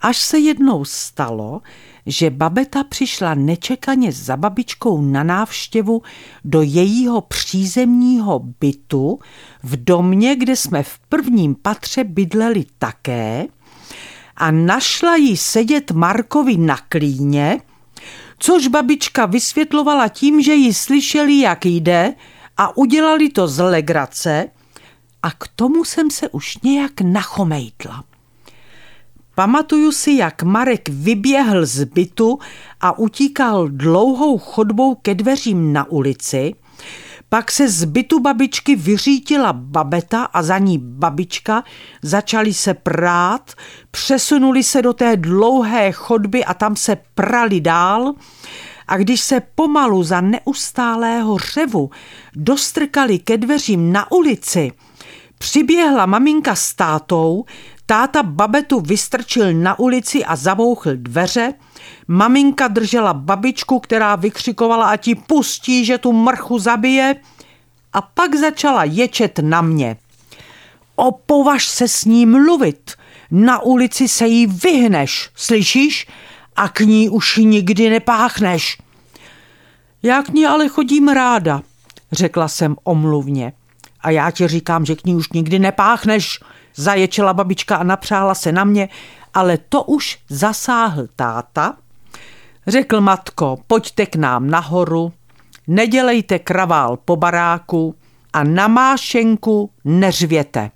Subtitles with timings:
[0.00, 1.60] až se jednou stalo,
[2.06, 6.02] že babeta přišla nečekaně za babičkou na návštěvu
[6.44, 9.18] do jejího přízemního bytu
[9.62, 13.46] v domě, kde jsme v prvním patře bydleli také
[14.36, 17.60] a našla jí sedět Markovi na klíně,
[18.38, 22.14] což babička vysvětlovala tím, že ji slyšeli, jak jde
[22.56, 24.50] a udělali to z legrace
[25.22, 28.04] a k tomu jsem se už nějak nachomejtla.
[29.38, 32.38] Pamatuju si, jak Marek vyběhl z bytu
[32.80, 36.54] a utíkal dlouhou chodbou ke dveřím na ulici,
[37.28, 41.64] pak se z bytu babičky vyřítila babeta a za ní babička,
[42.02, 43.54] začali se prát,
[43.90, 48.14] přesunuli se do té dlouhé chodby a tam se prali dál.
[48.88, 51.90] A když se pomalu za neustálého řevu
[52.34, 54.72] dostrkali ke dveřím na ulici,
[55.38, 57.44] přiběhla maminka s tátou,
[57.88, 61.54] Táta babetu vystrčil na ulici a zabouchl dveře.
[62.08, 67.16] Maminka držela babičku, která vykřikovala, a ti pustí, že tu mrchu zabije.
[67.92, 69.96] A pak začala ječet na mě.
[70.96, 72.92] Opovaž se s ní mluvit.
[73.30, 76.06] Na ulici se jí vyhneš, slyšíš?
[76.56, 78.78] A k ní už nikdy nepáchneš.
[80.02, 81.62] Já k ní ale chodím ráda,
[82.12, 83.52] řekla jsem omluvně.
[84.00, 86.40] A já ti říkám, že k ní už nikdy nepáchneš,
[86.78, 88.88] Zaječela babička a napřála se na mě,
[89.34, 91.76] ale to už zasáhl táta.
[92.66, 95.12] Řekl matko, pojďte k nám nahoru,
[95.66, 97.94] nedělejte kravál po baráku
[98.32, 100.70] a na mášenku neřvěte.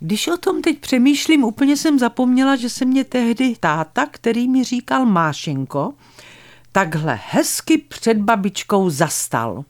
[0.00, 4.64] Když o tom teď přemýšlím, úplně jsem zapomněla, že se mě tehdy táta, který mi
[4.64, 5.92] říkal Mášenko,
[6.72, 9.64] takhle hezky před babičkou zastal.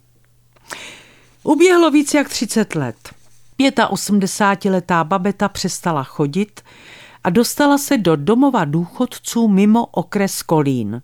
[1.42, 3.21] Uběhlo víc jak 30 let.
[3.70, 6.60] 85-letá babeta přestala chodit
[7.24, 11.02] a dostala se do domova důchodců mimo okres Kolín.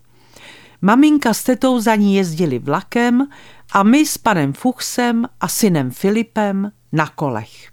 [0.83, 3.29] Maminka s tetou za ní jezdili vlakem
[3.73, 7.71] a my s panem Fuchsem a synem Filipem na kolech.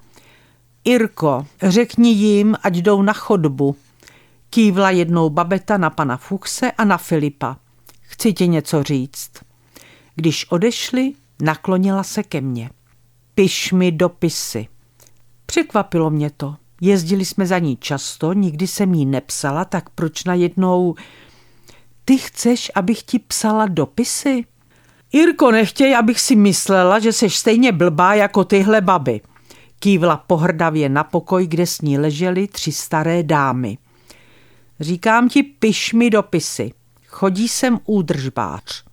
[0.83, 3.75] Irko, řekni jim, ať jdou na chodbu.
[4.49, 7.57] Kývla jednou babeta na pana Fuchse a na Filipa.
[8.01, 9.31] Chci ti něco říct.
[10.15, 12.69] Když odešli, naklonila se ke mně.
[13.35, 14.67] Piš mi dopisy.
[15.55, 16.55] Překvapilo mě to.
[16.81, 20.95] Jezdili jsme za ní často, nikdy jsem jí nepsala, tak proč najednou...
[22.05, 24.45] Ty chceš, abych ti psala dopisy?
[25.11, 29.21] Irko, nechtěj, abych si myslela, že seš stejně blbá jako tyhle baby.
[29.79, 33.77] Kývla pohrdavě na pokoj, kde s ní ležely tři staré dámy.
[34.79, 36.73] Říkám ti, piš mi dopisy.
[37.07, 38.83] Chodí sem údržbář.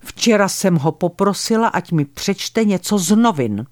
[0.00, 3.66] Včera jsem ho poprosila, ať mi přečte něco z novin.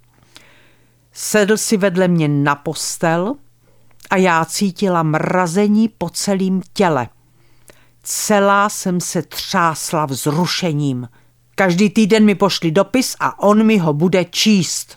[1.25, 3.35] Sedl si vedle mě na postel
[4.11, 7.09] a já cítila mrazení po celém těle.
[8.03, 11.09] Celá jsem se třásla vzrušením.
[11.55, 14.97] Každý týden mi pošli dopis a on mi ho bude číst.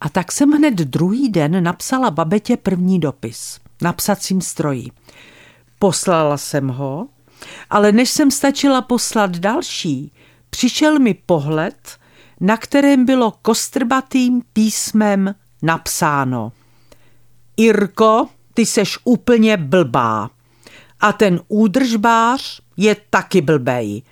[0.00, 4.86] A tak jsem hned druhý den napsala babetě první dopis na psacím stroji.
[5.78, 7.08] Poslala jsem ho,
[7.70, 10.12] ale než jsem stačila poslat další,
[10.50, 11.98] přišel mi pohled,
[12.40, 16.52] na kterém bylo kostrbatým písmem napsáno
[17.56, 20.30] Irko, ty seš úplně blbá.
[21.00, 24.02] A ten údržbář je taky blbej.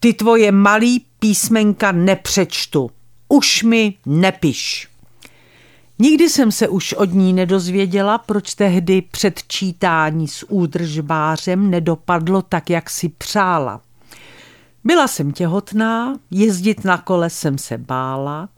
[0.00, 2.90] Ty tvoje malý písmenka nepřečtu.
[3.28, 4.88] Už mi nepiš.
[5.98, 12.90] Nikdy jsem se už od ní nedozvěděla, proč tehdy předčítání s údržbářem nedopadlo tak, jak
[12.90, 13.80] si přála.
[14.84, 18.48] Byla jsem těhotná, jezdit na kole jsem se bála.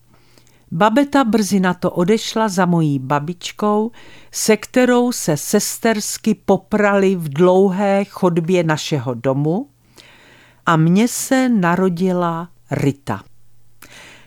[0.71, 3.91] Babeta brzy na to odešla za mojí babičkou,
[4.32, 9.69] se kterou se sestersky poprali v dlouhé chodbě našeho domu
[10.67, 13.23] a mně se narodila Rita.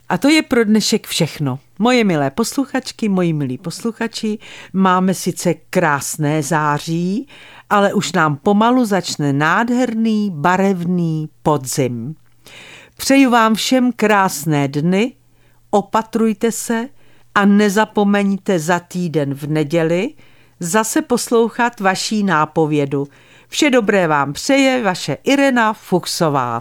[0.09, 1.59] A to je pro dnešek všechno.
[1.79, 4.39] Moje milé posluchačky, moji milí posluchači,
[4.73, 7.27] máme sice krásné září,
[7.69, 12.15] ale už nám pomalu začne nádherný, barevný podzim.
[12.97, 15.13] Přeju vám všem krásné dny,
[15.69, 16.89] opatrujte se
[17.35, 20.13] a nezapomeňte za týden v neděli
[20.59, 23.07] zase poslouchat vaší nápovědu.
[23.47, 26.55] Vše dobré vám přeje vaše Irena Fuchsová.